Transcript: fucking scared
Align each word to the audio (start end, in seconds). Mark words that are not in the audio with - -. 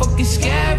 fucking 0.00 0.24
scared 0.24 0.69